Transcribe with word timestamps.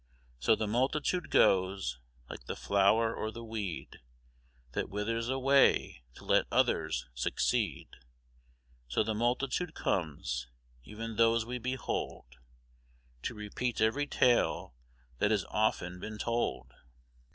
]So 0.39 0.55
the 0.55 0.65
multitude 0.65 1.29
goes, 1.29 1.99
like 2.27 2.45
the 2.47 2.55
flower 2.55 3.13
or 3.13 3.29
the 3.29 3.43
weed, 3.43 3.99
That 4.71 4.89
withers 4.89 5.29
away 5.29 6.01
to 6.15 6.25
let 6.25 6.47
others 6.51 7.07
succeed; 7.13 7.87
So 8.87 9.03
the 9.03 9.13
multitude 9.13 9.75
comes, 9.75 10.47
even 10.83 11.17
those 11.17 11.45
we 11.45 11.59
behold, 11.59 12.37
To 13.21 13.35
repeat 13.35 13.79
every 13.79 14.07
tale 14.07 14.73
that 15.19 15.29
has 15.29 15.45
often 15.51 15.99
been 15.99 16.17
told. 16.17 16.73